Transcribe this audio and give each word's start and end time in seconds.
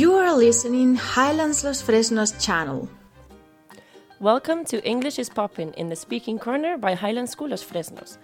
You 0.00 0.14
are 0.14 0.34
listening 0.34 0.96
Highlands 0.96 1.62
Los 1.62 1.82
Fresnos 1.82 2.32
channel. 2.42 2.88
Welcome 4.18 4.64
to 4.64 4.82
English 4.82 5.18
is 5.18 5.28
Poppin' 5.28 5.74
in 5.74 5.90
the 5.90 5.94
Speaking 5.94 6.38
Corner 6.38 6.78
by 6.78 6.94
Highland 6.94 7.28
School 7.28 7.50
Los 7.50 7.62
Fresnos. 7.62 8.16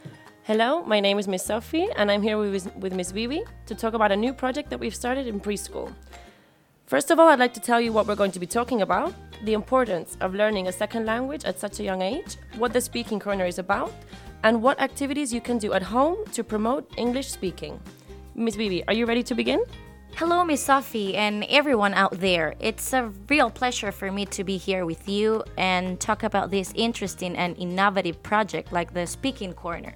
Hello, 0.44 0.82
my 0.84 1.00
name 1.00 1.18
is 1.18 1.28
Miss 1.28 1.44
Sophie, 1.44 1.86
and 1.96 2.10
I'm 2.10 2.22
here 2.22 2.38
with, 2.38 2.74
with 2.76 2.94
Miss 2.94 3.10
Vivi 3.10 3.42
to 3.66 3.74
talk 3.74 3.92
about 3.92 4.10
a 4.10 4.16
new 4.16 4.32
project 4.32 4.70
that 4.70 4.80
we've 4.80 4.94
started 4.94 5.26
in 5.26 5.38
preschool. 5.38 5.92
First 6.86 7.10
of 7.10 7.20
all, 7.20 7.28
I'd 7.28 7.38
like 7.38 7.52
to 7.52 7.60
tell 7.60 7.78
you 7.78 7.92
what 7.92 8.06
we're 8.06 8.14
going 8.14 8.32
to 8.32 8.40
be 8.40 8.46
talking 8.46 8.80
about 8.80 9.12
the 9.44 9.52
importance 9.52 10.16
of 10.22 10.34
learning 10.34 10.68
a 10.68 10.72
second 10.72 11.04
language 11.04 11.44
at 11.44 11.60
such 11.60 11.78
a 11.80 11.82
young 11.82 12.00
age, 12.00 12.38
what 12.56 12.72
the 12.72 12.80
Speaking 12.80 13.20
Corner 13.20 13.44
is 13.44 13.58
about, 13.58 13.92
and 14.44 14.62
what 14.62 14.80
activities 14.80 15.30
you 15.30 15.42
can 15.42 15.58
do 15.58 15.74
at 15.74 15.82
home 15.82 16.16
to 16.32 16.42
promote 16.42 16.90
English 16.96 17.28
speaking. 17.28 17.78
Miss 18.34 18.56
Vivi, 18.56 18.82
are 18.88 18.94
you 18.94 19.04
ready 19.04 19.22
to 19.24 19.34
begin? 19.34 19.62
Hello, 20.16 20.42
Miss 20.44 20.62
Sophie, 20.62 21.14
and 21.14 21.44
everyone 21.50 21.92
out 21.92 22.20
there. 22.20 22.54
It's 22.58 22.94
a 22.94 23.12
real 23.28 23.50
pleasure 23.50 23.92
for 23.92 24.10
me 24.10 24.24
to 24.24 24.44
be 24.44 24.56
here 24.56 24.86
with 24.86 25.06
you 25.10 25.44
and 25.58 26.00
talk 26.00 26.22
about 26.22 26.50
this 26.50 26.72
interesting 26.74 27.36
and 27.36 27.54
innovative 27.58 28.22
project 28.22 28.72
like 28.72 28.94
the 28.94 29.06
Speaking 29.06 29.52
Corner. 29.52 29.92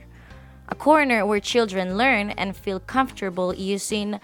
A 0.69 0.74
corner 0.74 1.24
where 1.24 1.41
children 1.41 1.96
learn 1.96 2.33
and 2.33 2.55
feel 2.55 2.80
comfortable 2.80 3.55
using 3.55 4.20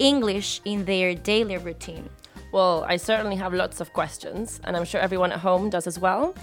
English 0.00 0.62
in 0.64 0.84
their 0.84 1.14
daily 1.14 1.58
routine. 1.58 2.10
Well, 2.50 2.84
I 2.88 2.96
certainly 2.96 3.36
have 3.36 3.54
lots 3.54 3.80
of 3.80 3.92
questions, 3.92 4.60
and 4.64 4.76
I'm 4.76 4.84
sure 4.84 5.00
everyone 5.00 5.30
at 5.30 5.38
home 5.38 5.70
does 5.70 5.86
as 5.86 5.96
well. 5.96 6.34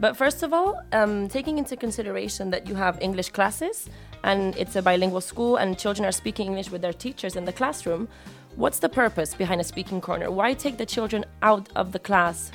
But 0.00 0.16
first 0.16 0.42
of 0.42 0.54
all, 0.54 0.80
um, 0.92 1.28
taking 1.28 1.58
into 1.58 1.76
consideration 1.76 2.50
that 2.50 2.66
you 2.66 2.74
have 2.74 3.00
English 3.02 3.30
classes 3.30 3.88
and 4.24 4.56
it's 4.56 4.76
a 4.76 4.82
bilingual 4.82 5.20
school 5.20 5.56
and 5.56 5.78
children 5.78 6.06
are 6.06 6.12
speaking 6.12 6.48
English 6.48 6.70
with 6.70 6.82
their 6.82 6.92
teachers 6.92 7.36
in 7.36 7.44
the 7.44 7.52
classroom, 7.52 8.08
what's 8.56 8.78
the 8.78 8.88
purpose 8.88 9.34
behind 9.34 9.60
a 9.60 9.64
speaking 9.64 10.00
corner? 10.00 10.30
Why 10.30 10.54
take 10.54 10.78
the 10.78 10.86
children 10.86 11.24
out 11.42 11.68
of 11.76 11.92
the 11.92 11.98
class 11.98 12.50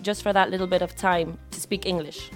just 0.00 0.22
for 0.22 0.32
that 0.32 0.50
little 0.50 0.66
bit 0.66 0.82
of 0.82 0.96
time 0.96 1.38
to 1.50 1.60
speak 1.60 1.84
English? 1.84 2.30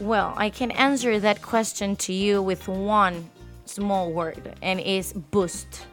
Well, 0.00 0.34
I 0.36 0.50
can 0.50 0.70
answer 0.72 1.20
that 1.20 1.40
question 1.42 1.94
to 1.96 2.12
you 2.12 2.42
with 2.42 2.66
one 2.66 3.30
small 3.64 4.12
word, 4.12 4.54
and 4.62 4.80
is 4.80 5.12
boost. 5.12 5.86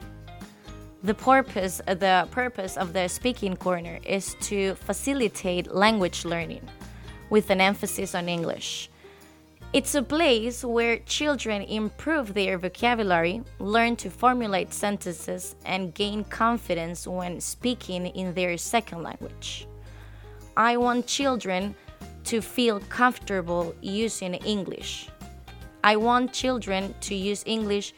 The 1.03 1.13
purpose, 1.13 1.81
the 1.87 2.27
purpose 2.31 2.77
of 2.77 2.93
the 2.93 3.07
speaking 3.07 3.55
corner 3.55 3.99
is 4.05 4.35
to 4.41 4.75
facilitate 4.75 5.73
language 5.73 6.25
learning 6.25 6.67
with 7.29 7.49
an 7.49 7.61
emphasis 7.61 8.13
on 8.13 8.29
English. 8.29 8.89
It's 9.73 9.95
a 9.95 10.03
place 10.03 10.65
where 10.65 10.97
children 10.97 11.61
improve 11.61 12.33
their 12.33 12.57
vocabulary, 12.57 13.41
learn 13.59 13.95
to 13.97 14.09
formulate 14.09 14.73
sentences, 14.73 15.55
and 15.63 15.93
gain 15.93 16.25
confidence 16.25 17.07
when 17.07 17.39
speaking 17.39 18.07
in 18.07 18.33
their 18.33 18.57
second 18.57 19.01
language. 19.01 19.69
I 20.57 20.75
want 20.75 21.07
children 21.07 21.73
to 22.25 22.41
feel 22.41 22.81
comfortable 22.89 23.73
using 23.79 24.33
English. 24.33 25.07
I 25.85 25.95
want 25.95 26.33
children 26.33 26.93
to 27.07 27.15
use 27.15 27.41
English 27.45 27.93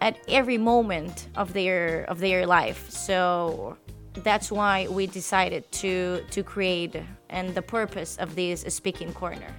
at 0.00 0.16
every 0.28 0.58
moment 0.58 1.26
of 1.34 1.54
their 1.54 2.04
of 2.04 2.20
their 2.20 2.46
life. 2.46 2.88
So 2.88 3.76
that's 4.22 4.52
why 4.52 4.86
we 4.88 5.08
decided 5.08 5.72
to 5.82 6.22
to 6.30 6.44
create 6.44 7.02
and 7.30 7.52
the 7.52 7.62
purpose 7.62 8.16
of 8.18 8.36
this 8.36 8.60
speaking 8.68 9.12
corner. 9.12 9.52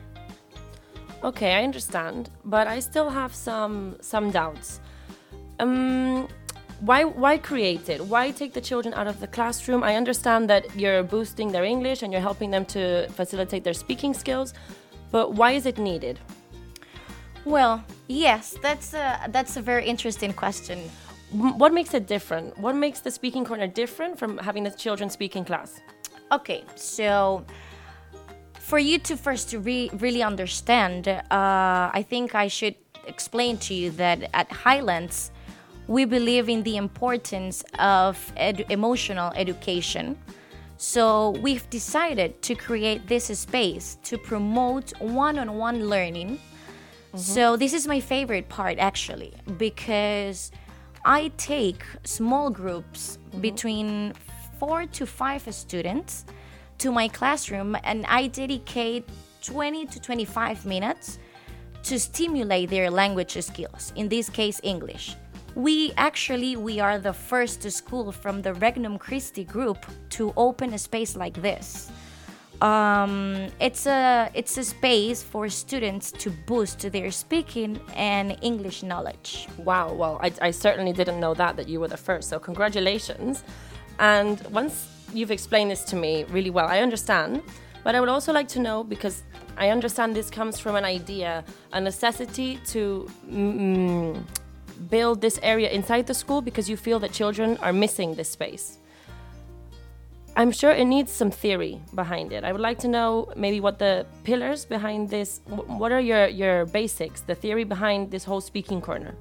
Okay, 1.21 1.53
I 1.53 1.63
understand, 1.63 2.29
but 2.45 2.67
I 2.67 2.79
still 2.79 3.09
have 3.09 3.35
some 3.35 3.97
some 4.01 4.31
doubts. 4.31 4.79
Um, 5.59 6.29
why 6.79 7.03
why 7.03 7.37
create 7.37 7.89
it? 7.89 7.99
Why 8.05 8.31
take 8.31 8.53
the 8.53 8.61
children 8.61 8.93
out 8.93 9.07
of 9.07 9.19
the 9.19 9.27
classroom? 9.27 9.83
I 9.83 9.95
understand 9.95 10.49
that 10.49 10.63
you're 10.79 11.03
boosting 11.03 11.51
their 11.51 11.65
English 11.65 12.03
and 12.03 12.13
you're 12.13 12.21
helping 12.21 12.51
them 12.51 12.65
to 12.67 13.07
facilitate 13.09 13.65
their 13.65 13.73
speaking 13.73 14.13
skills, 14.13 14.53
but 15.11 15.33
why 15.33 15.51
is 15.51 15.65
it 15.65 15.77
needed? 15.77 16.19
Well, 17.43 17.83
yes, 18.07 18.55
that's 18.61 18.93
a 18.93 19.27
that's 19.29 19.57
a 19.57 19.61
very 19.61 19.85
interesting 19.85 20.31
question. 20.31 20.79
What 21.31 21.73
makes 21.73 21.93
it 21.93 22.07
different? 22.07 22.57
What 22.57 22.75
makes 22.75 23.01
the 23.01 23.11
speaking 23.11 23.43
corner 23.43 23.67
different 23.67 24.17
from 24.17 24.37
having 24.37 24.63
the 24.63 24.71
children 24.71 25.09
speak 25.09 25.35
in 25.35 25.43
class? 25.43 25.81
Okay, 26.31 26.63
so 26.75 27.45
for 28.69 28.77
you 28.77 28.99
to 28.99 29.17
first 29.17 29.49
to 29.49 29.59
re- 29.59 29.89
really 29.97 30.21
understand, 30.21 31.07
uh, 31.07 31.19
I 31.31 32.05
think 32.07 32.35
I 32.35 32.47
should 32.47 32.75
explain 33.07 33.57
to 33.65 33.73
you 33.73 33.89
that 34.03 34.29
at 34.31 34.51
Highlands, 34.51 35.31
we 35.87 36.05
believe 36.05 36.47
in 36.49 36.61
the 36.61 36.77
importance 36.77 37.63
of 37.79 38.31
ed- 38.37 38.67
emotional 38.69 39.33
education. 39.35 40.19
So 40.77 41.31
we've 41.41 41.67
decided 41.71 42.43
to 42.43 42.53
create 42.53 43.07
this 43.07 43.25
space 43.39 43.97
to 44.03 44.19
promote 44.19 44.93
one-on-one 45.01 45.89
learning. 45.89 46.37
Mm-hmm. 46.37 47.17
So 47.17 47.57
this 47.57 47.73
is 47.73 47.87
my 47.87 47.99
favorite 47.99 48.49
part 48.49 48.77
actually 48.77 49.33
because 49.57 50.51
I 51.03 51.31
take 51.37 51.83
small 52.03 52.51
groups 52.51 53.17
mm-hmm. 53.17 53.41
between 53.41 54.13
4 54.59 54.85
to 54.85 55.07
5 55.07 55.55
students 55.55 56.25
to 56.79 56.91
my 56.91 57.07
classroom 57.07 57.77
and 57.83 58.05
I 58.07 58.27
dedicate 58.27 59.07
20 59.41 59.85
to 59.85 59.99
25 59.99 60.65
minutes 60.65 61.19
to 61.83 61.99
stimulate 61.99 62.69
their 62.69 62.89
language 62.89 63.37
skills, 63.41 63.93
in 63.95 64.09
this 64.09 64.29
case 64.29 64.59
English. 64.63 65.15
We 65.55 65.93
actually 65.97 66.55
we 66.55 66.79
are 66.79 66.99
the 66.99 67.13
first 67.13 67.69
school 67.71 68.11
from 68.11 68.41
the 68.41 68.53
Regnum 68.53 68.97
Christi 68.97 69.43
group 69.43 69.85
to 70.11 70.33
open 70.37 70.73
a 70.73 70.77
space 70.77 71.15
like 71.15 71.41
this. 71.41 71.91
Um, 72.61 73.47
it's 73.59 73.85
a 73.85 74.29
it's 74.33 74.57
a 74.57 74.63
space 74.63 75.23
for 75.23 75.47
students 75.47 76.11
to 76.11 76.29
boost 76.29 76.79
their 76.91 77.09
speaking 77.09 77.79
and 77.95 78.37
English 78.41 78.83
knowledge. 78.83 79.47
Wow, 79.57 79.93
well, 79.93 80.19
I, 80.21 80.31
I 80.41 80.51
certainly 80.51 80.91
didn't 80.91 81.19
know 81.19 81.33
that 81.35 81.55
that 81.55 81.69
you 81.69 81.79
were 81.79 81.87
the 81.87 81.97
first. 81.97 82.29
So 82.29 82.37
congratulations! 82.37 83.43
And 83.97 84.41
once 84.51 84.87
you've 85.13 85.31
explained 85.31 85.71
this 85.71 85.83
to 85.85 85.95
me 85.95 86.25
really 86.25 86.49
well. 86.49 86.67
I 86.67 86.79
understand. 86.79 87.41
But 87.83 87.95
I 87.95 87.99
would 87.99 88.09
also 88.09 88.33
like 88.33 88.47
to 88.49 88.59
know 88.59 88.83
because 88.83 89.23
I 89.57 89.69
understand 89.69 90.15
this 90.15 90.29
comes 90.29 90.59
from 90.59 90.75
an 90.75 90.85
idea, 90.85 91.43
a 91.73 91.79
necessity 91.79 92.59
to 92.67 93.09
mm, 93.29 94.21
build 94.89 95.21
this 95.21 95.39
area 95.41 95.69
inside 95.69 96.05
the 96.07 96.13
school 96.13 96.41
because 96.41 96.69
you 96.69 96.77
feel 96.77 96.99
that 96.99 97.11
children 97.11 97.57
are 97.57 97.73
missing 97.73 98.15
this 98.15 98.29
space. 98.29 98.77
I'm 100.35 100.51
sure 100.51 100.71
it 100.71 100.85
needs 100.85 101.11
some 101.11 101.31
theory 101.31 101.81
behind 101.95 102.31
it. 102.31 102.43
I 102.43 102.51
would 102.51 102.61
like 102.61 102.79
to 102.79 102.87
know 102.87 103.31
maybe 103.35 103.59
what 103.59 103.79
the 103.79 104.05
pillars 104.23 104.63
behind 104.63 105.09
this, 105.09 105.41
what 105.47 105.91
are 105.91 105.99
your, 105.99 106.27
your 106.27 106.65
basics, 106.67 107.21
the 107.21 107.35
theory 107.35 107.63
behind 107.63 108.11
this 108.11 108.23
whole 108.23 108.39
speaking 108.39 108.79
corner? 108.79 109.15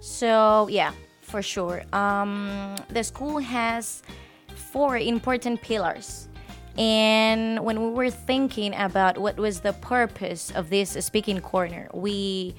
So, 0.00 0.68
yeah, 0.70 0.92
for 1.22 1.40
sure. 1.40 1.84
Um, 1.92 2.76
the 2.88 3.04
school 3.04 3.38
has 3.38 4.02
four 4.60 4.96
important 4.96 5.60
pillars. 5.62 6.28
And 6.78 7.64
when 7.64 7.80
we 7.82 7.90
were 7.90 8.10
thinking 8.10 8.74
about 8.74 9.18
what 9.18 9.36
was 9.36 9.60
the 9.60 9.72
purpose 9.72 10.50
of 10.52 10.70
this 10.70 10.90
speaking 11.04 11.40
corner, 11.40 11.88
we 11.92 12.54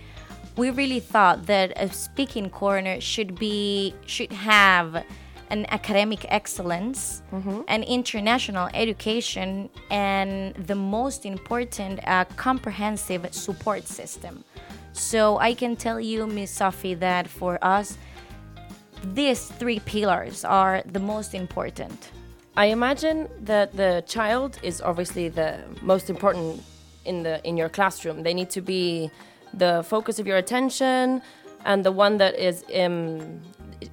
we 0.57 0.69
really 0.69 0.99
thought 0.99 1.45
that 1.45 1.71
a 1.77 1.89
speaking 1.91 2.49
corner 2.49 2.99
should 2.99 3.39
be 3.39 3.95
should 4.05 4.31
have 4.33 5.03
an 5.49 5.65
academic 5.69 6.25
excellence, 6.29 7.23
mm-hmm. 7.31 7.61
an 7.67 7.83
international 7.83 8.69
education, 8.73 9.69
and 9.89 10.55
the 10.55 10.75
most 10.75 11.25
important, 11.25 11.99
a 12.05 12.25
comprehensive 12.37 13.27
support 13.33 13.85
system. 13.85 14.43
So 14.93 15.37
I 15.39 15.53
can 15.53 15.75
tell 15.75 15.99
you, 15.99 16.25
Miss 16.25 16.51
Sophie, 16.51 16.93
that 16.95 17.27
for 17.27 17.59
us, 17.61 17.97
these 19.03 19.47
three 19.47 19.79
pillars 19.79 20.45
are 20.45 20.83
the 20.85 20.99
most 20.99 21.33
important. 21.33 22.11
I 22.55 22.65
imagine 22.65 23.27
that 23.41 23.75
the 23.75 24.03
child 24.07 24.59
is 24.61 24.81
obviously 24.81 25.29
the 25.29 25.59
most 25.81 26.09
important 26.09 26.63
in 27.05 27.23
the 27.23 27.41
in 27.47 27.57
your 27.57 27.69
classroom. 27.69 28.23
They 28.23 28.33
need 28.33 28.49
to 28.51 28.61
be 28.61 29.09
the 29.53 29.83
focus 29.87 30.19
of 30.19 30.27
your 30.27 30.37
attention 30.37 31.21
and 31.65 31.83
the 31.85 31.91
one 31.91 32.17
that 32.17 32.35
is 32.35 32.63
um, 32.75 33.41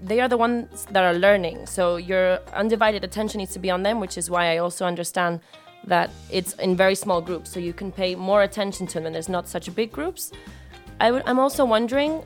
they 0.02 0.20
are 0.20 0.28
the 0.28 0.36
ones 0.36 0.86
that 0.90 1.04
are 1.04 1.14
learning. 1.14 1.66
So 1.66 1.96
your 1.96 2.40
undivided 2.52 3.04
attention 3.04 3.38
needs 3.38 3.52
to 3.54 3.58
be 3.58 3.70
on 3.70 3.82
them, 3.82 4.00
which 4.00 4.18
is 4.18 4.30
why 4.30 4.52
I 4.52 4.58
also 4.58 4.84
understand 4.84 5.40
that 5.84 6.10
it's 6.30 6.52
in 6.54 6.76
very 6.76 6.94
small 6.94 7.20
groups, 7.20 7.50
so 7.50 7.60
you 7.60 7.72
can 7.72 7.90
pay 7.90 8.14
more 8.14 8.42
attention 8.42 8.86
to 8.88 8.94
them. 8.94 9.06
And 9.06 9.14
There's 9.14 9.28
not 9.28 9.48
such 9.48 9.74
big 9.74 9.92
groups. 9.92 10.32
i 11.00 11.06
w- 11.06 11.22
I'm 11.26 11.38
also 11.38 11.64
wondering 11.64 12.22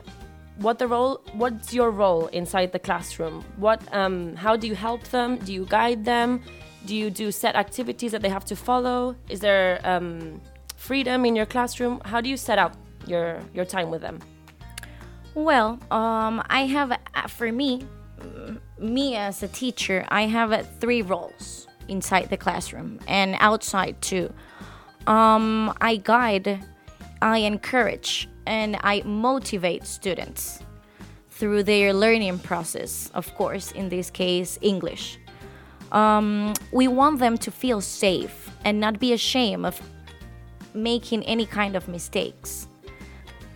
what 0.56 0.78
the 0.78 0.86
role 0.86 1.22
what's 1.32 1.72
your 1.72 1.90
role 1.90 2.26
inside 2.28 2.72
the 2.72 2.78
classroom? 2.78 3.44
What 3.56 3.82
um, 3.94 4.36
how 4.36 4.56
do 4.56 4.66
you 4.66 4.74
help 4.74 5.04
them? 5.08 5.36
Do 5.36 5.52
you 5.52 5.66
guide 5.68 6.04
them? 6.04 6.42
Do 6.86 6.96
you 6.96 7.10
do 7.10 7.30
set 7.30 7.54
activities 7.56 8.12
that 8.12 8.22
they 8.22 8.28
have 8.28 8.44
to 8.46 8.56
follow? 8.56 9.16
Is 9.28 9.40
there 9.40 9.80
um, 9.84 10.40
freedom 10.76 11.24
in 11.24 11.36
your 11.36 11.46
classroom? 11.46 12.00
How 12.04 12.20
do 12.20 12.28
you 12.28 12.36
set 12.36 12.58
up 12.58 12.76
your 13.06 13.40
your 13.54 13.64
time 13.64 13.90
with 13.90 14.02
them? 14.02 14.18
Well 15.34 15.80
um, 15.90 16.42
i 16.50 16.66
have 16.66 16.92
uh, 16.92 17.26
for 17.26 17.50
me 17.50 17.86
me 18.78 19.16
as 19.16 19.42
a 19.42 19.48
teacher, 19.48 20.04
I 20.08 20.26
have 20.26 20.52
uh, 20.52 20.62
three 20.80 21.02
roles 21.02 21.66
inside 21.88 22.30
the 22.30 22.36
classroom 22.36 22.98
and 23.06 23.36
outside 23.38 24.00
too. 24.00 24.32
Um, 25.06 25.74
I 25.80 25.96
guide, 25.96 26.64
I 27.22 27.38
encourage, 27.38 28.28
and 28.46 28.76
I 28.82 29.02
motivate 29.04 29.86
students 29.86 30.58
through 31.30 31.62
their 31.62 31.92
learning 31.92 32.40
process, 32.40 33.12
of 33.14 33.32
course, 33.36 33.70
in 33.72 33.88
this 33.88 34.10
case, 34.10 34.58
English. 34.60 35.18
Um, 35.92 36.52
we 36.72 36.88
want 36.88 37.20
them 37.20 37.38
to 37.38 37.50
feel 37.52 37.80
safe 37.80 38.50
and 38.64 38.80
not 38.80 38.98
be 38.98 39.12
ashamed 39.12 39.66
of 39.66 39.80
making 40.74 41.22
any 41.22 41.46
kind 41.46 41.76
of 41.76 41.86
mistakes. 41.86 42.66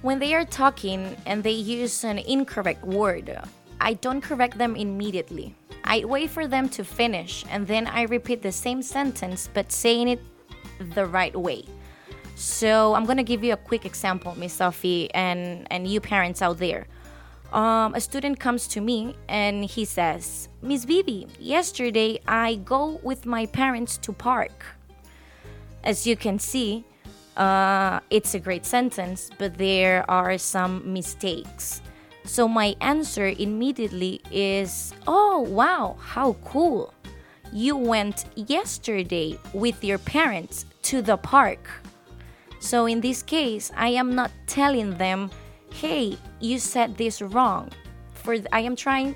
When 0.02 0.20
they 0.20 0.32
are 0.34 0.44
talking 0.44 1.16
and 1.26 1.42
they 1.42 1.50
use 1.50 2.04
an 2.04 2.18
incorrect 2.18 2.84
word, 2.84 3.36
I 3.80 3.94
don't 3.94 4.20
correct 4.20 4.58
them 4.58 4.76
immediately. 4.76 5.56
I 5.82 6.04
wait 6.04 6.30
for 6.30 6.46
them 6.46 6.68
to 6.70 6.84
finish 6.84 7.44
and 7.50 7.66
then 7.66 7.88
I 7.88 8.02
repeat 8.02 8.42
the 8.42 8.52
same 8.52 8.82
sentence 8.82 9.48
but 9.52 9.72
saying 9.72 10.08
it 10.08 10.20
the 10.94 11.06
right 11.06 11.34
way. 11.34 11.64
So 12.36 12.94
I'm 12.94 13.06
gonna 13.06 13.24
give 13.24 13.42
you 13.42 13.54
a 13.54 13.56
quick 13.56 13.86
example, 13.86 14.34
Miss 14.36 14.52
Sophie, 14.52 15.12
and 15.14 15.66
and 15.70 15.88
you 15.88 16.00
parents 16.00 16.42
out 16.42 16.58
there. 16.58 16.86
Um, 17.50 17.94
a 17.94 18.00
student 18.00 18.38
comes 18.38 18.68
to 18.68 18.82
me 18.82 19.16
and 19.26 19.64
he 19.64 19.86
says, 19.86 20.50
Miss 20.60 20.84
Bibi, 20.84 21.28
yesterday 21.40 22.20
I 22.28 22.56
go 22.56 23.00
with 23.02 23.24
my 23.24 23.46
parents 23.46 23.96
to 23.98 24.12
park. 24.12 24.66
As 25.82 26.06
you 26.06 26.14
can 26.14 26.38
see, 26.38 26.84
uh, 27.38 28.00
it's 28.10 28.34
a 28.34 28.38
great 28.38 28.66
sentence, 28.66 29.30
but 29.38 29.56
there 29.56 30.04
are 30.10 30.36
some 30.36 30.92
mistakes. 30.92 31.80
So 32.24 32.46
my 32.46 32.76
answer 32.82 33.28
immediately 33.28 34.20
is, 34.30 34.92
Oh, 35.06 35.40
wow, 35.40 35.96
how 36.00 36.34
cool! 36.44 36.92
You 37.50 37.78
went 37.78 38.26
yesterday 38.34 39.38
with 39.54 39.82
your 39.82 39.98
parents 39.98 40.66
to 40.82 41.00
the 41.00 41.16
park. 41.16 41.66
So 42.58 42.86
in 42.86 43.00
this 43.00 43.22
case, 43.22 43.70
I 43.76 43.88
am 43.90 44.14
not 44.14 44.30
telling 44.46 44.96
them, 44.96 45.30
Hey, 45.72 46.16
you 46.40 46.58
said 46.58 46.96
this 46.96 47.20
wrong. 47.20 47.70
For 48.14 48.36
I 48.52 48.60
am 48.60 48.76
trying 48.76 49.14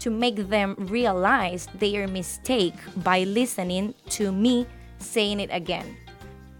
to 0.00 0.10
make 0.10 0.48
them 0.48 0.74
realize 0.78 1.68
their 1.74 2.06
mistake 2.08 2.74
by 2.98 3.24
listening 3.24 3.94
to 4.10 4.32
me 4.32 4.66
saying 4.98 5.40
it 5.40 5.50
again. 5.52 5.96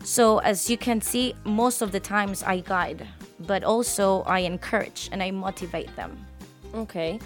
So, 0.05 0.39
as 0.39 0.69
you 0.69 0.77
can 0.77 1.01
see, 1.01 1.35
most 1.45 1.81
of 1.81 1.93
the 1.93 2.01
times 2.01 2.43
I 2.43 2.61
guide, 2.61 3.07
but 3.41 3.63
also 3.63 4.23
I 4.23 4.41
encourage 4.41 5.09
and 5.13 5.23
I 5.23 5.31
motivate 5.31 5.95
them. 5.95 6.25
Okay. 6.75 7.21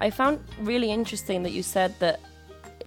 I 0.00 0.10
found 0.10 0.40
really 0.60 0.90
interesting 0.90 1.42
that 1.44 1.52
you 1.52 1.62
said 1.62 1.94
that 2.00 2.20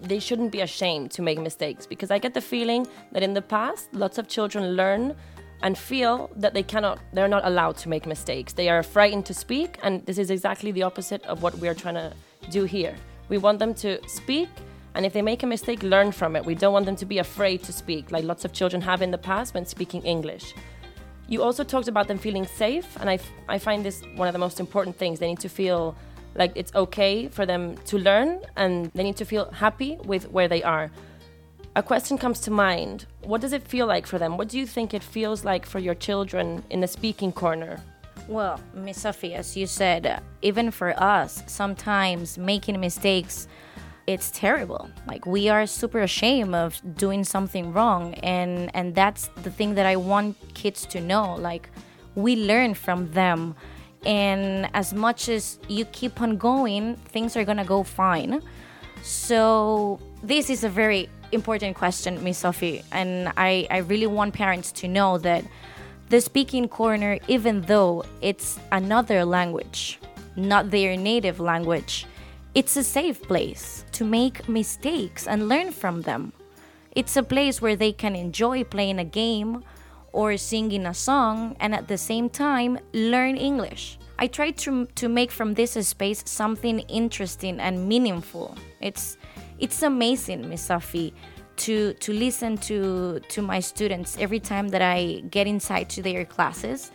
they 0.02 0.20
shouldn't 0.20 0.52
be 0.52 0.62
ashamed 0.62 1.12
to 1.12 1.22
make 1.22 1.40
mistakes 1.40 1.86
because 1.86 2.12
I 2.12 2.20
get 2.20 2.34
the 2.34 2.42
feeling 2.42 2.88
that 3.12 3.24
in 3.24 3.34
the 3.34 3.42
past, 3.42 3.94
lots 3.94 4.18
of 4.18 4.28
children 4.28 4.76
learn 4.76 5.16
and 5.62 5.78
feel 5.78 6.30
that 6.36 6.54
they 6.54 6.64
cannot, 6.64 7.00
they're 7.14 7.28
not 7.28 7.46
allowed 7.46 7.78
to 7.78 7.90
make 7.90 8.06
mistakes. 8.06 8.54
They 8.54 8.70
are 8.70 8.82
frightened 8.84 9.26
to 9.28 9.34
speak, 9.34 9.78
and 9.84 10.06
this 10.06 10.18
is 10.18 10.30
exactly 10.32 10.72
the 10.72 10.84
opposite 10.84 11.24
of 11.26 11.44
what 11.44 11.58
we're 11.58 11.74
trying 11.74 11.96
to 11.96 12.14
do 12.50 12.64
here. 12.64 12.96
We 13.28 13.38
want 13.38 13.60
them 13.60 13.74
to 13.76 14.00
speak 14.08 14.50
and 14.96 15.06
if 15.06 15.14
they 15.14 15.22
make 15.22 15.44
a 15.44 15.48
mistake, 15.48 15.84
learn 15.84 16.12
from 16.12 16.36
it. 16.36 16.46
We 16.46 16.56
don't 16.56 16.74
want 16.74 16.86
them 16.86 16.96
to 16.98 17.06
be 17.06 17.20
afraid 17.20 17.64
to 17.64 17.74
speak, 17.74 18.12
like 18.12 18.24
lots 18.24 18.44
of 18.46 18.54
children 18.54 18.82
have 18.82 19.02
in 19.02 19.12
the 19.12 19.18
past 19.18 19.54
when 19.54 19.66
speaking 19.66 20.02
English. 20.02 20.54
You 21.28 21.44
also 21.44 21.64
talked 21.64 21.88
about 21.88 22.08
them 22.08 22.18
feeling 22.18 22.46
safe, 22.46 22.98
and 23.00 23.10
I, 23.10 23.20
I 23.48 23.60
find 23.60 23.86
this 23.86 24.02
one 24.16 24.28
of 24.28 24.34
the 24.34 24.40
most 24.40 24.60
important 24.60 24.96
things. 24.98 25.20
They 25.20 25.28
need 25.28 25.40
to 25.42 25.50
feel 25.50 25.96
like 26.36 26.52
it's 26.56 26.74
okay 26.74 27.28
for 27.28 27.46
them 27.46 27.78
to 27.86 27.98
learn, 27.98 28.42
and 28.56 28.92
they 28.96 29.04
need 29.04 29.18
to 29.18 29.26
feel 29.26 29.50
happy 29.52 29.98
with 30.06 30.30
where 30.32 30.48
they 30.48 30.64
are. 30.64 30.90
A 31.76 31.84
question 31.84 32.18
comes 32.18 32.40
to 32.42 32.52
mind 32.52 33.06
What 33.24 33.42
does 33.42 33.54
it 33.54 33.68
feel 33.68 33.86
like 33.86 34.08
for 34.08 34.18
them? 34.18 34.38
What 34.38 34.50
do 34.50 34.58
you 34.58 34.66
think 34.66 34.94
it 34.94 35.04
feels 35.04 35.46
like 35.46 35.66
for 35.66 35.80
your 35.80 35.96
children 35.96 36.64
in 36.70 36.80
the 36.80 36.88
speaking 36.88 37.32
corner? 37.32 37.80
Well, 38.28 38.60
Miss 38.74 39.02
Sophie, 39.02 39.34
as 39.34 39.56
you 39.56 39.66
said, 39.66 40.22
even 40.42 40.72
for 40.72 40.94
us, 41.02 41.44
sometimes 41.48 42.38
making 42.38 42.80
mistakes 42.80 43.48
it's 44.10 44.32
terrible 44.32 44.90
like 45.08 45.28
we 45.28 45.50
are 45.50 45.68
super 45.68 46.00
ashamed 46.00 46.56
of 46.56 46.82
doing 46.96 47.24
something 47.24 47.72
wrong 47.72 48.16
and 48.24 48.76
and 48.76 48.96
that's 48.96 49.28
the 49.44 49.52
thing 49.52 49.76
that 49.76 49.86
i 49.86 49.96
want 49.96 50.36
kids 50.56 50.84
to 50.84 51.00
know 51.00 51.36
like 51.36 51.70
we 52.16 52.36
learn 52.36 52.74
from 52.74 53.12
them 53.12 53.54
and 54.08 54.68
as 54.74 54.96
much 54.96 55.30
as 55.30 55.60
you 55.68 55.86
keep 55.86 56.20
on 56.22 56.38
going 56.38 56.96
things 57.14 57.38
are 57.38 57.46
gonna 57.46 57.64
go 57.64 57.84
fine 57.84 58.42
so 59.04 60.00
this 60.24 60.50
is 60.50 60.64
a 60.64 60.70
very 60.70 61.08
important 61.32 61.76
question 61.76 62.24
miss 62.24 62.40
sophie 62.40 62.84
and 62.92 63.32
i 63.38 63.68
i 63.70 63.78
really 63.78 64.08
want 64.08 64.34
parents 64.34 64.72
to 64.72 64.88
know 64.88 65.18
that 65.18 65.44
the 66.10 66.20
speaking 66.20 66.68
corner 66.68 67.20
even 67.28 67.62
though 67.62 68.04
it's 68.22 68.60
another 68.72 69.24
language 69.24 70.00
not 70.36 70.72
their 70.72 70.98
native 70.98 71.40
language 71.40 72.06
it's 72.56 72.76
a 72.76 72.84
safe 72.84 73.22
place 73.22 73.86
to 73.92 74.04
make 74.04 74.50
mistakes 74.50 75.28
and 75.28 75.48
learn 75.48 75.72
from 75.72 76.02
them. 76.02 76.34
It's 76.92 77.16
a 77.16 77.22
place 77.22 77.62
where 77.62 77.76
they 77.76 77.92
can 77.92 78.16
enjoy 78.16 78.64
playing 78.64 78.98
a 78.98 79.06
game 79.06 79.64
or 80.14 80.36
singing 80.36 80.88
a 80.88 80.94
song 80.94 81.56
and 81.60 81.76
at 81.76 81.88
the 81.88 81.98
same 81.98 82.28
time 82.28 82.80
learn 82.92 83.38
English. 83.38 84.00
I 84.18 84.26
try 84.26 84.50
to, 84.52 84.88
to 84.88 85.08
make 85.08 85.30
from 85.30 85.54
this 85.54 85.74
space 85.88 86.24
something 86.26 86.80
interesting 86.90 87.60
and 87.60 87.88
meaningful. 87.88 88.58
It's 88.82 89.18
it's 89.60 89.84
amazing, 89.84 90.50
Miss 90.50 90.62
Sophie, 90.62 91.14
to 91.58 91.94
to 91.94 92.14
listen 92.14 92.58
to 92.58 93.20
to 93.30 93.42
my 93.42 93.60
students 93.60 94.18
every 94.20 94.40
time 94.40 94.70
that 94.70 94.82
I 94.82 95.24
get 95.30 95.48
inside 95.48 95.90
to 95.92 96.02
their 96.02 96.26
classes, 96.26 96.92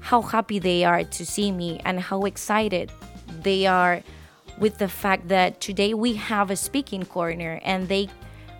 how 0.00 0.22
happy 0.22 0.58
they 0.58 0.84
are 0.84 1.04
to 1.04 1.26
see 1.26 1.50
me 1.50 1.80
and 1.84 1.98
how 1.98 2.22
excited 2.22 2.92
they 3.42 3.66
are 3.66 4.02
with 4.58 4.78
the 4.78 4.88
fact 4.88 5.28
that 5.28 5.60
today 5.60 5.94
we 5.94 6.14
have 6.14 6.50
a 6.50 6.56
speaking 6.56 7.04
corner 7.04 7.60
and 7.64 7.88
they 7.88 8.08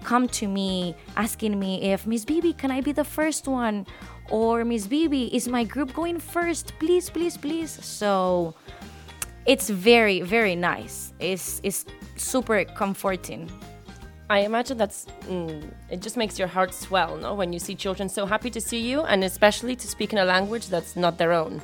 come 0.02 0.28
to 0.28 0.46
me 0.46 0.94
asking 1.16 1.58
me 1.58 1.82
if 1.92 2.06
Miss 2.06 2.24
Bibi, 2.24 2.52
can 2.52 2.70
I 2.70 2.80
be 2.80 2.92
the 2.92 3.04
first 3.04 3.48
one? 3.48 3.86
Or 4.30 4.64
Miss 4.64 4.86
Bibi, 4.86 5.34
is 5.34 5.48
my 5.48 5.64
group 5.64 5.92
going 5.92 6.18
first? 6.18 6.72
Please, 6.78 7.10
please, 7.10 7.36
please. 7.36 7.70
So 7.70 8.54
it's 9.46 9.68
very, 9.68 10.20
very 10.22 10.56
nice. 10.56 11.12
It's, 11.18 11.60
it's 11.62 11.84
super 12.16 12.64
comforting. 12.64 13.50
I 14.30 14.40
imagine 14.40 14.78
that's 14.78 15.06
mm, 15.28 15.62
it 15.90 16.00
just 16.00 16.16
makes 16.16 16.38
your 16.38 16.48
heart 16.48 16.72
swell, 16.72 17.16
no? 17.16 17.34
When 17.34 17.52
you 17.52 17.58
see 17.58 17.74
children 17.74 18.08
so 18.08 18.24
happy 18.24 18.50
to 18.50 18.60
see 18.60 18.80
you, 18.80 19.02
and 19.02 19.22
especially 19.22 19.76
to 19.76 19.86
speak 19.86 20.12
in 20.12 20.18
a 20.18 20.24
language 20.24 20.68
that's 20.68 20.96
not 20.96 21.18
their 21.18 21.32
own 21.32 21.60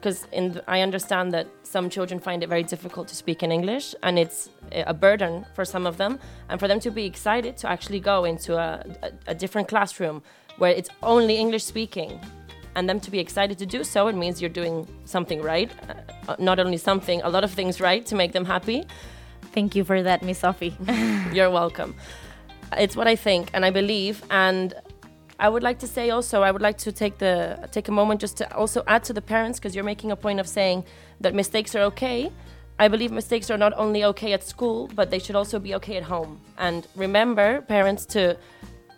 because 0.00 0.26
I 0.68 0.80
understand 0.82 1.32
that 1.32 1.48
some 1.64 1.90
children 1.90 2.20
find 2.20 2.42
it 2.42 2.48
very 2.48 2.62
difficult 2.62 3.08
to 3.08 3.16
speak 3.16 3.42
in 3.42 3.50
English 3.50 3.94
and 4.02 4.18
it's 4.18 4.48
a 4.72 4.94
burden 4.94 5.44
for 5.54 5.64
some 5.64 5.86
of 5.86 5.96
them. 5.96 6.20
And 6.48 6.60
for 6.60 6.68
them 6.68 6.78
to 6.80 6.90
be 6.90 7.04
excited 7.04 7.56
to 7.58 7.68
actually 7.68 8.00
go 8.00 8.24
into 8.24 8.56
a, 8.56 8.84
a, 9.02 9.10
a 9.28 9.34
different 9.34 9.66
classroom 9.66 10.22
where 10.58 10.70
it's 10.70 10.90
only 11.02 11.36
English 11.36 11.64
speaking 11.64 12.20
and 12.76 12.88
them 12.88 13.00
to 13.00 13.10
be 13.10 13.18
excited 13.18 13.58
to 13.58 13.66
do 13.66 13.82
so, 13.82 14.06
it 14.06 14.14
means 14.14 14.40
you're 14.40 14.50
doing 14.50 14.86
something 15.04 15.42
right. 15.42 15.70
Uh, 16.28 16.36
not 16.38 16.60
only 16.60 16.76
something, 16.76 17.20
a 17.22 17.28
lot 17.28 17.42
of 17.42 17.50
things 17.50 17.80
right 17.80 18.06
to 18.06 18.14
make 18.14 18.30
them 18.30 18.44
happy. 18.44 18.86
Thank 19.52 19.74
you 19.74 19.84
for 19.84 20.02
that, 20.02 20.22
Miss 20.22 20.38
Sophie. 20.38 20.76
you're 21.32 21.50
welcome. 21.50 21.94
It's 22.76 22.96
what 22.96 23.06
I 23.06 23.16
think 23.16 23.50
and 23.54 23.64
I 23.64 23.70
believe. 23.70 24.22
And 24.30 24.74
I 25.40 25.48
would 25.48 25.62
like 25.62 25.78
to 25.80 25.86
say 25.86 26.10
also, 26.10 26.42
I 26.42 26.50
would 26.50 26.62
like 26.62 26.78
to 26.78 26.92
take 26.92 27.18
the 27.18 27.68
take 27.70 27.88
a 27.88 27.92
moment 27.92 28.20
just 28.20 28.36
to 28.38 28.56
also 28.56 28.82
add 28.86 29.04
to 29.04 29.12
the 29.12 29.22
parents 29.22 29.58
because 29.58 29.74
you're 29.74 29.84
making 29.84 30.10
a 30.10 30.16
point 30.16 30.40
of 30.40 30.48
saying 30.48 30.84
that 31.20 31.34
mistakes 31.34 31.74
are 31.74 31.82
okay. 31.92 32.32
I 32.80 32.88
believe 32.88 33.10
mistakes 33.10 33.50
are 33.50 33.58
not 33.58 33.72
only 33.76 34.04
okay 34.04 34.32
at 34.32 34.44
school, 34.44 34.88
but 34.94 35.10
they 35.10 35.18
should 35.18 35.34
also 35.34 35.58
be 35.58 35.74
okay 35.76 35.96
at 35.96 36.04
home. 36.04 36.40
And 36.58 36.86
remember, 36.94 37.62
parents, 37.62 38.06
to 38.06 38.36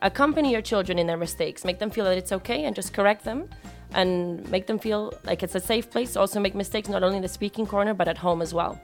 accompany 0.02 0.52
your 0.52 0.60
children 0.60 0.98
in 0.98 1.06
their 1.06 1.16
mistakes, 1.16 1.64
make 1.64 1.78
them 1.78 1.90
feel 1.90 2.04
that 2.04 2.18
it's 2.18 2.32
okay, 2.32 2.64
and 2.64 2.76
just 2.76 2.92
correct 2.92 3.24
them, 3.24 3.48
and 3.94 4.48
make 4.50 4.66
them 4.66 4.78
feel 4.78 5.12
like 5.24 5.42
it's 5.42 5.54
a 5.54 5.60
safe 5.60 5.90
place 5.90 6.16
also 6.16 6.40
make 6.40 6.54
mistakes 6.54 6.88
not 6.88 7.02
only 7.02 7.16
in 7.16 7.22
the 7.22 7.28
speaking 7.28 7.66
corner 7.66 7.94
but 7.94 8.08
at 8.08 8.18
home 8.18 8.42
as 8.42 8.54
well. 8.54 8.80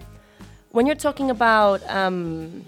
When 0.76 0.84
you're 0.84 0.94
talking 0.94 1.30
about 1.30 1.82
um, 1.88 2.62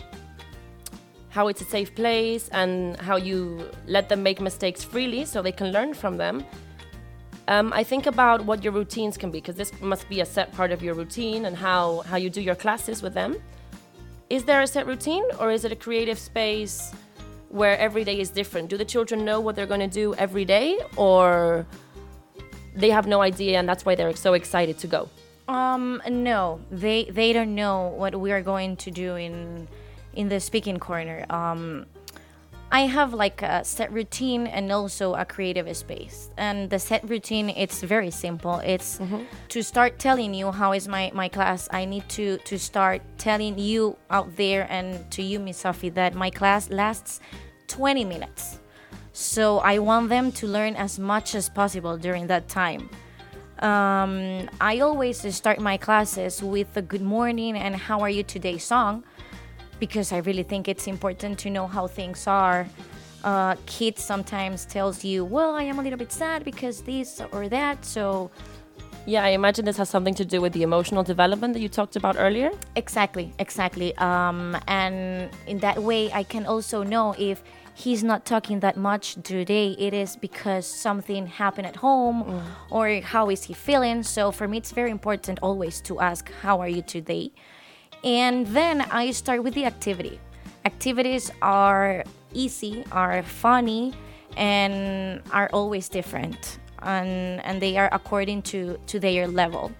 how 1.28 1.48
it's 1.48 1.60
a 1.60 1.66
safe 1.66 1.94
place 1.94 2.48
and 2.48 2.96
how 2.96 3.16
you 3.16 3.68
let 3.86 4.08
them 4.08 4.22
make 4.22 4.40
mistakes 4.40 4.82
freely 4.82 5.26
so 5.26 5.42
they 5.42 5.52
can 5.52 5.72
learn 5.72 5.92
from 5.92 6.16
them. 6.16 6.42
Um, 7.48 7.70
I 7.70 7.84
think 7.84 8.06
about 8.06 8.46
what 8.46 8.64
your 8.64 8.72
routines 8.72 9.18
can 9.18 9.30
be 9.30 9.42
because 9.42 9.56
this 9.56 9.78
must 9.82 10.08
be 10.08 10.22
a 10.22 10.24
set 10.24 10.54
part 10.54 10.72
of 10.72 10.82
your 10.82 10.94
routine 10.94 11.44
and 11.44 11.54
how, 11.54 11.98
how 12.06 12.16
you 12.16 12.30
do 12.30 12.40
your 12.40 12.54
classes 12.54 13.02
with 13.02 13.12
them. 13.12 13.36
Is 14.30 14.42
there 14.42 14.62
a 14.62 14.66
set 14.66 14.86
routine 14.86 15.24
or 15.38 15.50
is 15.50 15.66
it 15.66 15.72
a 15.72 15.76
creative 15.76 16.18
space 16.18 16.94
where 17.50 17.76
every 17.76 18.04
day 18.04 18.18
is 18.20 18.30
different? 18.30 18.70
Do 18.70 18.78
the 18.78 18.86
children 18.86 19.22
know 19.22 19.38
what 19.38 19.54
they're 19.54 19.66
going 19.66 19.80
to 19.80 19.86
do 20.02 20.14
every 20.14 20.46
day 20.46 20.80
or 20.96 21.66
they 22.74 22.88
have 22.88 23.06
no 23.06 23.20
idea 23.20 23.58
and 23.58 23.68
that's 23.68 23.84
why 23.84 23.94
they're 23.94 24.16
so 24.16 24.32
excited 24.32 24.78
to 24.78 24.86
go? 24.86 25.10
Um, 25.49 26.02
no, 26.09 26.61
they 26.71 27.05
they 27.05 27.33
don't 27.33 27.55
know 27.55 27.88
what 27.88 28.14
we 28.21 28.33
are 28.33 28.43
going 28.43 28.76
to 28.76 28.90
do 28.90 29.17
in 29.17 29.67
in 30.12 30.28
the 30.28 30.40
speaking 30.40 30.78
corner. 30.78 31.25
Um, 31.31 31.87
I 32.71 32.83
have 32.83 33.14
like 33.14 33.40
a 33.40 33.64
set 33.64 33.90
routine 33.90 34.47
and 34.47 34.71
also 34.71 35.14
a 35.14 35.25
creative 35.25 35.75
space. 35.75 36.28
And 36.37 36.69
the 36.69 36.78
set 36.78 37.09
routine 37.09 37.49
it's 37.49 37.83
very 37.83 38.11
simple. 38.11 38.61
It's 38.62 39.00
to 39.49 39.62
start 39.62 39.99
telling 39.99 40.35
you 40.35 40.52
how 40.52 40.73
is 40.73 40.87
my 40.87 41.11
my 41.14 41.28
class. 41.28 41.67
I 41.73 41.87
need 41.87 42.09
to 42.11 42.37
to 42.45 42.59
start 42.59 43.00
telling 43.17 43.59
you 43.59 43.97
out 44.11 44.37
there 44.37 44.67
and 44.69 45.11
to 45.12 45.23
you, 45.23 45.38
Miss 45.38 45.59
Sophie, 45.59 45.88
that 45.90 46.14
my 46.14 46.28
class 46.28 46.69
lasts 46.69 47.21
20 47.69 48.05
minutes. 48.05 48.59
So 49.14 49.59
I 49.61 49.78
want 49.78 50.11
them 50.11 50.31
to 50.33 50.47
learn 50.47 50.76
as 50.76 50.99
much 50.99 51.35
as 51.35 51.49
possible 51.49 51.97
during 51.97 52.26
that 52.26 52.49
time. 52.49 52.90
Um, 53.60 54.48
I 54.60 54.80
always 54.80 55.34
start 55.34 55.58
my 55.58 55.76
classes 55.76 56.42
with 56.42 56.76
a 56.76 56.82
good 56.82 57.02
morning 57.02 57.56
and 57.56 57.74
how 57.74 58.00
are 58.00 58.10
you 58.10 58.22
today 58.22 58.56
song 58.58 59.02
because 59.80 60.12
I 60.12 60.18
really 60.18 60.44
think 60.44 60.68
it's 60.68 60.86
important 60.86 61.38
to 61.40 61.50
know 61.50 61.66
how 61.66 61.86
things 61.88 62.26
are. 62.26 62.68
Uh, 63.24 63.56
kids 63.66 64.02
sometimes 64.02 64.64
tells 64.64 65.04
you, 65.04 65.24
well, 65.24 65.54
I 65.54 65.64
am 65.64 65.78
a 65.80 65.82
little 65.82 65.98
bit 65.98 66.12
sad 66.12 66.44
because 66.44 66.82
this 66.82 67.20
or 67.32 67.48
that. 67.48 67.84
So 67.84 68.30
Yeah, 69.06 69.24
I 69.24 69.30
imagine 69.30 69.64
this 69.64 69.78
has 69.78 69.88
something 69.88 70.14
to 70.14 70.24
do 70.24 70.40
with 70.40 70.52
the 70.52 70.62
emotional 70.62 71.02
development 71.02 71.54
that 71.54 71.60
you 71.60 71.68
talked 71.68 71.96
about 71.96 72.16
earlier. 72.18 72.50
Exactly, 72.76 73.32
exactly. 73.38 73.96
Um, 73.96 74.56
and 74.68 75.30
in 75.46 75.58
that 75.60 75.82
way, 75.82 76.12
I 76.12 76.22
can 76.22 76.44
also 76.46 76.82
know 76.82 77.14
if 77.18 77.42
he's 77.78 78.02
not 78.02 78.25
talking 78.25 78.58
that 78.61 78.76
much 78.76 79.16
today, 79.23 79.76
it 79.78 79.94
is 79.94 80.16
because 80.16 80.66
something 80.66 81.28
happened 81.28 81.66
at 81.66 81.76
home 81.76 82.25
mm. 82.25 82.42
or 82.70 83.00
how 83.00 83.30
is 83.30 83.44
he 83.44 83.54
feeling. 83.54 84.02
So 84.02 84.32
for 84.32 84.49
me, 84.49 84.58
it's 84.58 84.73
very 84.73 84.90
important 84.90 85.38
always 85.42 85.80
to 85.82 86.00
ask, 86.00 86.30
How 86.42 86.61
are 86.61 86.68
you 86.68 86.82
today? 86.82 87.30
And 88.02 88.47
then 88.49 88.80
I 88.90 89.12
start 89.12 89.44
with 89.44 89.54
the 89.54 89.64
activity. 89.64 90.18
Activities 90.64 91.30
are 91.40 92.04
easy, 92.35 92.85
are 92.90 93.23
funny, 93.23 93.94
and 94.37 95.23
are 95.30 95.49
always 95.52 95.88
different. 95.88 96.58
And, 96.82 97.40
and 97.44 97.62
they 97.62 97.76
are 97.76 97.88
according 97.92 98.42
to, 98.42 98.78
to 98.88 98.99
their 98.99 99.28
level. 99.28 99.70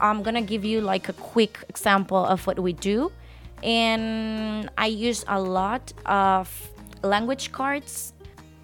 I'm 0.00 0.22
gonna 0.22 0.42
give 0.42 0.64
you 0.64 0.80
like 0.80 1.08
a 1.08 1.12
quick 1.12 1.58
example 1.68 2.24
of 2.24 2.44
what 2.46 2.58
we 2.58 2.72
do. 2.72 3.12
And 3.62 4.70
I 4.78 4.86
use 4.86 5.24
a 5.28 5.40
lot 5.40 5.92
of 6.06 6.69
language 7.02 7.52
cards. 7.52 8.12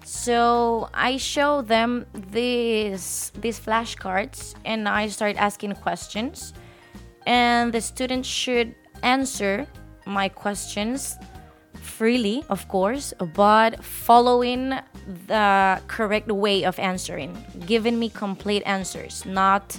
So 0.03 0.89
I 0.93 1.17
show 1.17 1.61
them 1.61 2.05
these 2.13 3.31
these 3.41 3.59
flashcards 3.59 4.55
and 4.63 4.87
I 4.87 5.07
start 5.09 5.35
asking 5.37 5.73
questions. 5.75 6.53
And 7.25 7.73
the 7.73 7.81
students 7.81 8.27
should 8.27 8.73
answer 9.03 9.67
my 10.05 10.29
questions 10.29 11.17
freely, 11.73 12.43
of 12.49 12.67
course, 12.67 13.13
but 13.33 13.83
following 13.83 14.73
the 15.27 15.81
correct 15.87 16.31
way 16.31 16.63
of 16.63 16.79
answering, 16.79 17.35
giving 17.65 17.97
me 17.99 18.09
complete 18.09 18.63
answers, 18.65 19.25
not 19.25 19.77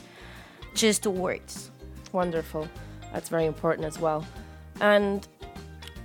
just 0.74 1.06
words. 1.06 1.70
Wonderful. 2.12 2.68
That's 3.12 3.28
very 3.28 3.46
important 3.46 3.86
as 3.86 3.98
well. 3.98 4.26
And 4.80 5.26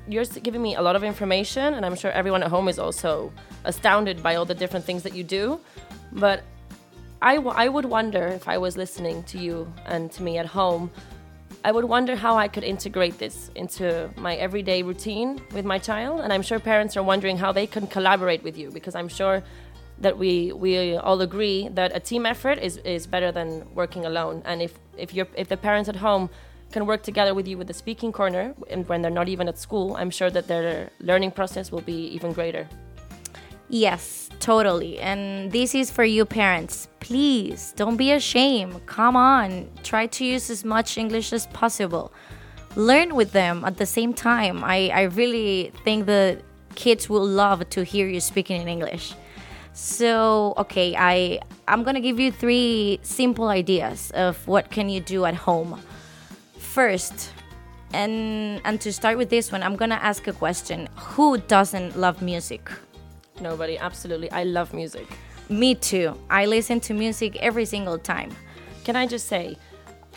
you're 0.08 0.26
giving 0.26 0.62
me 0.62 0.76
a 0.76 0.82
lot 0.82 0.96
of 0.96 1.04
information, 1.04 1.74
and 1.74 1.86
I'm 1.86 1.96
sure 1.96 2.12
everyone 2.12 2.44
at 2.44 2.50
home 2.50 2.68
is 2.68 2.80
also 2.80 3.32
astounded 3.64 4.22
by 4.22 4.36
all 4.36 4.46
the 4.46 4.56
different 4.56 4.86
things 4.86 5.04
that 5.04 5.16
you 5.16 5.24
do. 5.24 5.60
But 6.12 6.44
I, 7.22 7.38
I 7.38 7.70
would 7.70 7.86
wonder 7.86 8.28
if 8.28 8.48
I 8.48 8.58
was 8.58 8.76
listening 8.76 9.24
to 9.24 9.38
you 9.38 9.72
and 9.86 10.12
to 10.12 10.24
me 10.24 10.38
at 10.38 10.46
home, 10.46 10.92
I 11.64 11.72
would 11.72 11.86
wonder 11.86 12.16
how 12.18 12.36
I 12.36 12.50
could 12.50 12.66
integrate 12.66 13.18
this 13.18 13.50
into 13.56 14.10
my 14.18 14.36
everyday 14.36 14.84
routine 14.84 15.42
with 15.54 15.64
my 15.64 15.80
child. 15.80 16.20
And 16.20 16.34
I'm 16.34 16.42
sure 16.42 16.60
parents 16.60 16.98
are 16.98 17.04
wondering 17.04 17.38
how 17.38 17.54
they 17.54 17.66
can 17.66 17.88
collaborate 17.88 18.44
with 18.44 18.58
you 18.58 18.70
because 18.72 18.96
I'm 18.96 19.08
sure 19.08 19.42
that 20.00 20.18
we 20.18 20.52
we 20.52 20.98
all 20.98 21.22
agree 21.22 21.70
that 21.70 21.96
a 21.96 22.00
team 22.00 22.26
effort 22.26 22.58
is, 22.60 22.78
is 22.78 23.08
better 23.08 23.32
than 23.32 23.74
working 23.74 24.06
alone. 24.06 24.42
And 24.44 24.62
if 24.62 24.74
if 24.98 25.14
you're 25.14 25.28
if 25.38 25.48
the 25.48 25.56
parents 25.56 25.88
at 25.88 25.96
home 25.96 26.30
can 26.74 26.86
work 26.86 27.03
together 27.03 27.34
with 27.34 27.48
you 27.48 27.58
with 27.58 27.68
the 27.68 27.74
speaking 27.74 28.12
corner 28.12 28.53
and 28.70 28.88
when 28.89 29.01
they're 29.01 29.20
not 29.22 29.30
even 29.30 29.48
at 29.48 29.58
school, 29.58 29.96
I'm 29.96 30.10
sure 30.10 30.32
that 30.32 30.48
their 30.48 30.89
learning 31.00 31.32
process 31.32 31.72
will 31.72 31.86
be 31.94 32.08
even 32.08 32.34
greater. 32.34 32.68
Yes, 33.70 34.30
totally. 34.39 35.00
And 35.00 35.51
this 35.51 35.74
is 35.74 35.89
for 35.89 36.03
you 36.03 36.25
parents. 36.25 36.89
Please 37.00 37.74
don't 37.75 37.96
be 37.96 38.12
ashamed. 38.12 38.86
Come 38.86 39.15
on. 39.15 39.70
Try 39.84 40.08
to 40.08 40.25
use 40.25 40.50
as 40.50 40.65
much 40.65 40.98
English 40.98 41.32
as 41.32 41.48
possible. 41.48 42.12
Learn 42.75 43.15
with 43.15 43.32
them 43.32 43.63
at 43.63 43.77
the 43.77 43.86
same 43.86 44.13
time. 44.13 44.63
I, 44.63 44.89
I 44.89 45.03
really 45.03 45.72
think 45.84 46.08
the 46.08 46.42
kids 46.75 47.10
will 47.10 47.25
love 47.25 47.70
to 47.70 47.84
hear 47.84 48.08
you 48.08 48.20
speaking 48.20 48.62
in 48.62 48.68
English. 48.68 49.13
So, 49.74 50.53
okay, 50.58 50.96
I 50.96 51.39
I'm 51.68 51.84
to 51.84 52.00
give 52.00 52.20
you 52.20 52.32
three 52.32 53.00
simple 53.01 53.48
ideas 53.48 54.12
of 54.12 54.48
what 54.48 54.70
can 54.70 54.89
you 54.89 55.01
do 55.01 55.25
at 55.25 55.36
home. 55.36 55.80
First, 56.74 57.30
and 57.94 58.60
and 58.65 58.82
to 58.82 58.92
start 58.92 59.15
with 59.20 59.30
this 59.30 59.51
one, 59.51 59.62
I'm 59.62 59.75
going 59.75 59.92
to 59.92 60.03
ask 60.03 60.25
a 60.27 60.34
question. 60.34 60.89
Who 60.96 61.38
doesn't 61.38 61.96
love 61.96 62.24
music? 62.24 62.68
Nobody, 63.39 63.77
absolutely. 63.77 64.32
I 64.32 64.44
love 64.44 64.74
music. 64.74 65.06
Me 65.50 65.75
too. 65.75 66.18
I 66.32 66.48
listen 66.48 66.80
to 66.80 66.96
music 66.96 67.36
every 67.36 67.65
single 67.65 68.00
time. 68.00 68.36
Can 68.86 68.96
I 68.96 69.06
just 69.06 69.27
say, 69.27 69.56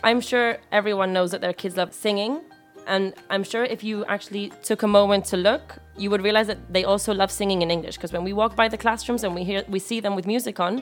I'm 0.03 0.19
sure 0.19 0.57
everyone 0.71 1.13
knows 1.13 1.29
that 1.29 1.41
their 1.41 1.53
kids 1.53 1.77
love 1.77 1.93
singing. 1.93 2.41
And 2.87 3.13
I'm 3.29 3.43
sure 3.43 3.63
if 3.63 3.83
you 3.83 4.03
actually 4.05 4.51
took 4.63 4.81
a 4.81 4.87
moment 4.87 5.25
to 5.25 5.37
look, 5.37 5.77
you 5.95 6.09
would 6.09 6.23
realize 6.23 6.47
that 6.47 6.73
they 6.73 6.85
also 6.85 7.13
love 7.13 7.29
singing 7.29 7.61
in 7.61 7.69
English. 7.69 7.97
Because 7.97 8.13
when 8.13 8.23
we 8.23 8.33
walk 8.33 8.55
by 8.55 8.67
the 8.67 8.77
classrooms 8.77 9.23
and 9.23 9.35
we 9.35 9.43
hear, 9.43 9.63
we 9.67 9.77
see 9.77 9.99
them 9.99 10.15
with 10.15 10.25
music 10.25 10.59
on, 10.59 10.81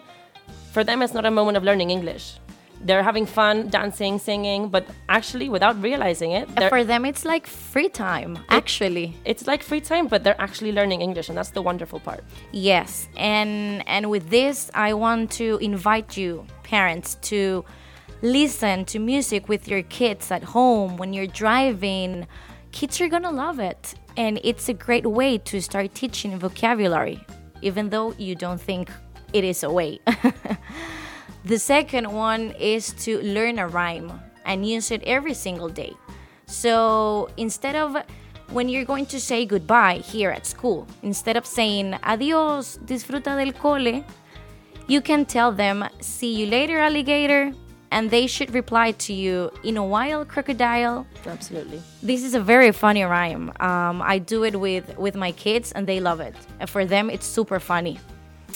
for 0.71 0.85
them 0.85 1.01
it's 1.01 1.13
not 1.13 1.25
a 1.25 1.31
moment 1.31 1.57
of 1.57 1.63
learning 1.65 1.89
English. 1.89 2.37
They're 2.85 3.01
having 3.01 3.25
fun, 3.25 3.69
dancing, 3.69 4.19
singing, 4.19 4.69
but 4.69 4.85
actually, 5.09 5.49
without 5.49 5.75
realizing 5.81 6.31
it, 6.33 6.47
For 6.69 6.83
them, 6.83 7.03
it's 7.03 7.25
like 7.25 7.47
free 7.47 7.89
time, 7.89 8.37
actually. 8.49 9.17
it's 9.25 9.47
like 9.47 9.63
free 9.63 9.81
time, 9.81 10.05
but 10.07 10.23
they're 10.23 10.39
actually 10.39 10.71
learning 10.71 11.01
English, 11.01 11.27
and 11.29 11.35
that's 11.37 11.49
the 11.49 11.63
wonderful 11.63 11.99
part. 11.99 12.23
Yes, 12.51 13.07
and 13.17 13.81
and 13.87 14.11
with 14.11 14.29
this, 14.29 14.69
I 14.75 14.93
want 14.93 15.31
to 15.41 15.57
invite 15.61 16.15
you, 16.15 16.45
parents, 16.61 17.15
to 17.31 17.65
listen 18.21 18.85
to 18.85 18.99
music 18.99 19.49
with 19.49 19.67
your 19.67 19.81
kids 19.83 20.31
at 20.31 20.43
home 20.43 20.97
when 20.97 21.11
you're 21.11 21.27
driving. 21.45 22.27
Kids 22.71 23.01
are 23.01 23.09
gonna 23.09 23.31
love 23.31 23.59
it, 23.59 23.95
and 24.15 24.39
it's 24.43 24.69
a 24.69 24.73
great 24.73 25.05
way 25.07 25.39
to 25.39 25.59
start 25.59 25.93
teaching 25.95 26.37
vocabulary, 26.37 27.19
even 27.63 27.89
though 27.89 28.13
you 28.19 28.35
don't 28.35 28.61
think 28.61 28.89
it 29.33 29.43
is 29.43 29.63
a 29.63 29.71
way. 29.71 29.99
the 31.45 31.59
second 31.59 32.11
one 32.11 32.51
is 32.59 32.91
to 33.05 33.21
learn 33.21 33.59
a 33.59 33.67
rhyme 33.67 34.11
and 34.45 34.65
use 34.65 34.89
it 34.89 35.03
every 35.03 35.33
single 35.33 35.69
day. 35.69 35.93
So 36.47 37.29
instead 37.37 37.75
of 37.75 37.97
when 38.51 38.67
you're 38.67 38.85
going 38.85 39.05
to 39.07 39.19
say 39.19 39.45
goodbye 39.45 39.97
here 39.97 40.31
at 40.31 40.45
school, 40.45 40.87
instead 41.03 41.37
of 41.37 41.45
saying 41.45 41.95
adios, 42.03 42.79
disfruta 42.85 43.37
del 43.37 43.51
cole, 43.53 44.03
you 44.87 45.01
can 45.01 45.25
tell 45.25 45.51
them 45.51 45.87
see 45.99 46.33
you 46.33 46.47
later, 46.47 46.79
alligator, 46.79 47.51
and 47.91 48.09
they 48.09 48.27
should 48.27 48.53
reply 48.53 48.91
to 48.91 49.13
you 49.13 49.51
in 49.63 49.77
a 49.77 49.85
while, 49.85 50.25
crocodile. 50.25 51.05
Absolutely. 51.25 51.81
This 52.03 52.23
is 52.23 52.33
a 52.33 52.39
very 52.39 52.71
funny 52.71 53.03
rhyme. 53.03 53.51
Um, 53.59 54.01
I 54.01 54.19
do 54.19 54.43
it 54.43 54.59
with 54.59 54.97
with 54.97 55.15
my 55.15 55.31
kids, 55.31 55.71
and 55.71 55.87
they 55.87 55.99
love 55.99 56.19
it. 56.19 56.35
And 56.59 56.69
for 56.69 56.85
them, 56.85 57.09
it's 57.09 57.25
super 57.25 57.59
funny. 57.59 57.99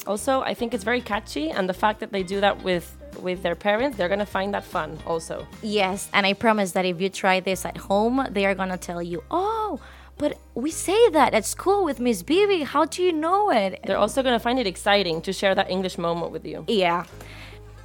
Also, 0.07 0.41
I 0.41 0.53
think 0.53 0.73
it's 0.73 0.83
very 0.83 1.01
catchy, 1.01 1.49
and 1.49 1.67
the 1.67 1.73
fact 1.73 1.99
that 1.99 2.11
they 2.11 2.23
do 2.23 2.39
that 2.41 2.63
with 2.63 2.95
with 3.21 3.43
their 3.43 3.55
parents, 3.55 3.97
they're 3.97 4.07
gonna 4.09 4.25
find 4.25 4.53
that 4.53 4.63
fun. 4.63 4.97
Also, 5.05 5.45
Yes, 5.61 6.09
and 6.13 6.25
I 6.25 6.33
promise 6.33 6.71
that 6.71 6.85
if 6.85 7.01
you 7.01 7.09
try 7.09 7.39
this 7.39 7.65
at 7.65 7.77
home, 7.77 8.25
they 8.29 8.45
are 8.45 8.55
gonna 8.55 8.77
tell 8.77 9.01
you, 9.01 9.23
"Oh, 9.29 9.79
but 10.17 10.37
we 10.53 10.71
say 10.71 11.09
that 11.09 11.33
at 11.33 11.45
school 11.45 11.83
with 11.83 11.99
Miss 11.99 12.23
Bibi. 12.23 12.63
How 12.63 12.85
do 12.85 13.03
you 13.03 13.11
know 13.11 13.51
it?" 13.51 13.79
they're 13.85 13.97
also 13.97 14.23
gonna 14.23 14.39
find 14.39 14.59
it 14.59 14.67
exciting 14.67 15.21
to 15.21 15.33
share 15.33 15.55
that 15.55 15.69
English 15.69 15.97
moment 15.97 16.31
with 16.31 16.45
you. 16.45 16.63
Yeah. 16.67 17.03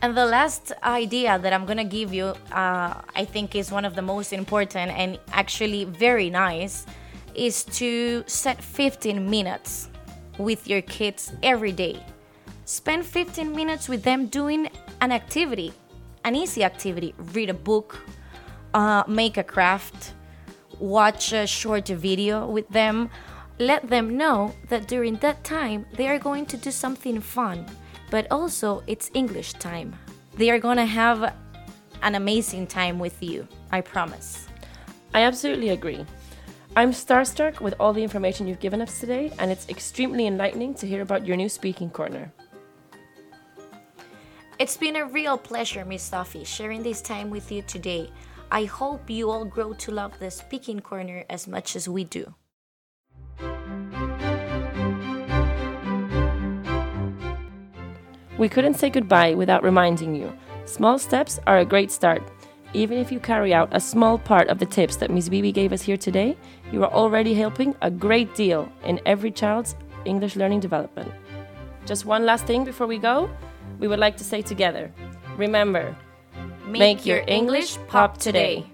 And 0.03 0.15
the 0.15 0.27
last 0.27 0.73
idea 0.83 1.39
that 1.39 1.53
I'm 1.55 1.65
gonna 1.65 1.91
give 1.99 2.13
you, 2.13 2.35
uh, 2.53 2.95
I 3.17 3.25
think 3.25 3.55
is 3.55 3.73
one 3.73 3.87
of 3.87 3.95
the 3.95 4.03
most 4.03 4.33
important 4.33 4.93
and 4.93 5.19
actually 5.33 5.85
very 5.85 6.29
nice, 6.29 6.85
is 7.35 7.65
to 7.81 8.23
set 8.27 8.63
15 8.63 9.31
minutes 9.31 9.89
with 10.39 10.69
your 10.69 10.83
kids 10.83 11.33
every 11.43 11.73
day. 11.73 12.05
Spend 12.65 13.05
15 13.05 13.55
minutes 13.55 13.89
with 13.89 14.03
them 14.03 14.27
doing 14.27 14.71
an 15.01 15.13
activity, 15.13 15.73
an 16.25 16.35
easy 16.35 16.65
activity. 16.65 17.15
Read 17.33 17.51
a 17.51 17.55
book, 17.55 17.99
uh, 18.73 19.05
make 19.07 19.37
a 19.37 19.45
craft, 19.45 20.15
watch 20.79 21.33
a 21.33 21.47
short 21.47 21.89
video 21.89 22.47
with 22.47 22.69
them. 22.71 23.11
Let 23.59 23.89
them 23.89 24.17
know 24.17 24.55
that 24.69 24.89
during 24.89 25.17
that 25.17 25.45
time 25.45 25.87
they 25.93 26.09
are 26.09 26.19
going 26.19 26.47
to 26.47 26.57
do 26.57 26.71
something 26.71 27.21
fun, 27.21 27.67
but 28.11 28.27
also 28.31 28.83
it's 28.87 29.11
English 29.15 29.53
time. 29.55 29.95
They 30.37 30.51
are 30.51 30.59
going 30.59 30.79
to 30.79 30.87
have 30.87 31.35
an 32.03 32.15
amazing 32.15 32.67
time 32.67 32.99
with 32.99 33.23
you. 33.23 33.47
I 33.71 33.81
promise. 33.81 34.49
I 35.15 35.23
absolutely 35.23 35.69
agree. 35.71 36.05
I'm 36.77 36.91
starstruck 36.91 37.61
with 37.61 37.75
all 37.79 37.93
the 37.93 38.03
information 38.03 38.49
you've 38.49 38.59
given 38.59 38.83
us 38.83 38.99
today, 38.99 39.31
and 39.39 39.53
it's 39.53 39.69
extremely 39.69 40.27
enlightening 40.27 40.75
to 40.75 40.89
hear 40.89 41.03
about 41.03 41.25
your 41.25 41.37
new 41.37 41.49
speaking 41.49 41.89
corner. 41.89 42.33
It's 44.59 44.77
been 44.77 44.97
a 44.97 45.07
real 45.07 45.39
pleasure, 45.39 45.85
Miss 45.85 46.03
Sophie, 46.03 46.43
sharing 46.43 46.83
this 46.83 47.01
time 47.01 47.31
with 47.31 47.53
you 47.53 47.63
today. 47.63 48.11
I 48.51 48.65
hope 48.65 49.09
you 49.09 49.31
all 49.31 49.45
grow 49.45 49.73
to 49.75 49.93
love 49.93 50.19
the 50.19 50.33
speaking 50.33 50.81
corner 50.81 51.25
as 51.31 51.47
much 51.47 51.77
as 51.77 51.89
we 51.89 52.03
do. 52.03 52.35
We 58.37 58.49
couldn't 58.49 58.75
say 58.75 58.91
goodbye 58.91 59.35
without 59.35 59.63
reminding 59.63 60.17
you 60.17 60.37
small 60.65 60.99
steps 60.99 61.39
are 61.47 61.59
a 61.59 61.65
great 61.65 61.93
start. 61.93 62.21
Even 62.75 62.99
if 62.99 63.13
you 63.13 63.21
carry 63.21 63.55
out 63.55 63.69
a 63.71 63.79
small 63.79 64.19
part 64.19 64.49
of 64.49 64.59
the 64.59 64.67
tips 64.67 64.97
that 64.97 65.11
Ms. 65.11 65.29
Bibi 65.29 65.53
gave 65.53 65.73
us 65.73 65.81
here 65.81 65.97
today, 65.97 66.37
you 66.73 66.83
are 66.83 66.93
already 66.93 67.33
helping 67.33 67.75
a 67.83 67.91
great 67.91 68.35
deal 68.35 68.69
in 68.85 69.01
every 69.07 69.31
child's 69.31 69.77
English 70.05 70.35
learning 70.35 70.59
development. 70.59 71.11
Just 71.87 72.05
one 72.05 72.27
last 72.27 72.47
thing 72.47 72.65
before 72.65 72.89
we 72.89 72.99
go, 72.99 73.31
we 73.79 73.87
would 73.87 74.01
like 74.01 74.17
to 74.17 74.25
say 74.25 74.43
together 74.43 74.93
remember, 75.37 75.97
make, 76.67 76.81
make 76.81 77.07
your 77.07 77.23
English 77.27 77.79
pop 77.89 78.19
today. 78.19 78.67